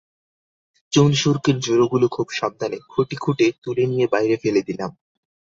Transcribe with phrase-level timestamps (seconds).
[0.93, 4.91] চুন-সুরকির ঝুরোগুলো খুব সাবধানে খুঁটি খুঁটে তুলে নিয়ে বাইরে ফেলে দিলাম।